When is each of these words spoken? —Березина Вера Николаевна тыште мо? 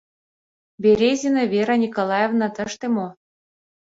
—Березина 0.83 1.41
Вера 1.53 1.75
Николаевна 1.83 2.47
тыште 2.55 2.87
мо? 2.95 3.07